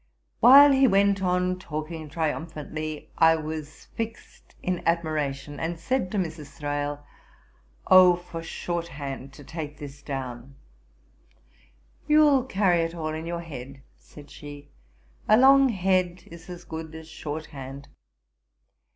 While 0.39 0.71
he 0.71 0.87
went 0.87 1.21
on 1.21 1.59
talking 1.59 2.09
triumphantly, 2.09 3.11
I 3.19 3.35
was 3.35 3.85
fixed 3.85 4.55
in 4.63 4.81
admiration, 4.87 5.59
and 5.59 5.79
said 5.79 6.09
to 6.09 6.17
Mrs. 6.17 6.57
Thrale, 6.57 7.05
'O, 7.85 8.15
for 8.15 8.41
short 8.41 8.87
hand 8.87 9.31
to 9.33 9.43
take 9.43 9.77
this 9.77 10.01
down!' 10.01 10.55
'You'll 12.07 12.45
carry 12.45 12.81
it 12.81 12.95
all 12.95 13.13
in 13.13 13.27
your 13.27 13.41
head; 13.41 13.83
(said 13.99 14.31
she;) 14.31 14.71
a 15.29 15.37
long 15.37 15.69
head 15.69 16.23
is 16.31 16.49
as 16.49 16.63
good 16.63 16.95
as 16.95 17.07
short 17.07 17.45
hand.' 17.53 17.87